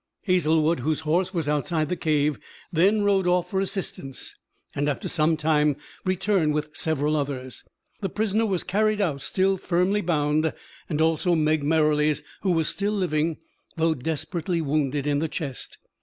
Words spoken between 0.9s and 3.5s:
horse was outside the cave, then rode